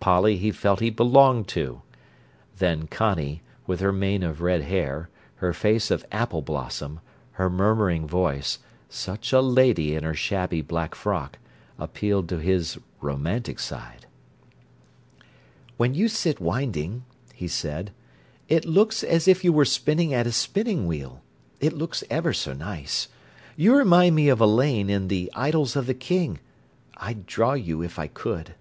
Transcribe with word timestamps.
Polly 0.00 0.38
he 0.38 0.52
felt 0.52 0.80
he 0.80 0.88
belonged 0.88 1.48
to. 1.48 1.82
Then 2.56 2.86
Connie, 2.86 3.42
with 3.66 3.80
her 3.80 3.92
mane 3.92 4.22
of 4.22 4.40
red 4.40 4.62
hair, 4.62 5.10
her 5.34 5.52
face 5.52 5.90
of 5.90 6.02
apple 6.10 6.40
blossom, 6.40 7.00
her 7.32 7.50
murmuring 7.50 8.06
voice, 8.06 8.58
such 8.88 9.34
a 9.34 9.42
lady 9.42 9.94
in 9.94 10.02
her 10.02 10.14
shabby 10.14 10.62
black 10.62 10.94
frock, 10.94 11.38
appealed 11.78 12.26
to 12.30 12.38
his 12.38 12.78
romantic 13.02 13.58
side. 13.58 14.06
"When 15.76 15.92
you 15.92 16.08
sit 16.08 16.40
winding," 16.40 17.04
he 17.34 17.46
said, 17.46 17.92
"it 18.48 18.64
looks 18.64 19.04
as 19.04 19.28
if 19.28 19.44
you 19.44 19.52
were 19.52 19.66
spinning 19.66 20.14
at 20.14 20.26
a 20.26 20.32
spinning 20.32 20.86
wheel—it 20.86 21.74
looks 21.74 22.02
ever 22.08 22.32
so 22.32 22.54
nice. 22.54 23.08
You 23.58 23.74
remind 23.76 24.16
me 24.16 24.30
of 24.30 24.40
Elaine 24.40 24.88
in 24.88 25.08
the 25.08 25.30
'Idylls 25.34 25.76
of 25.76 25.84
the 25.86 25.92
King'. 25.92 26.38
I'd 26.96 27.26
draw 27.26 27.52
you 27.52 27.82
if 27.82 27.98
I 27.98 28.06
could." 28.06 28.54